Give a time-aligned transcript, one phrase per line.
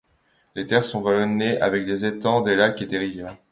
[0.55, 3.37] Les terres sont vallonnées avec des étangs, des lacs et des rivières.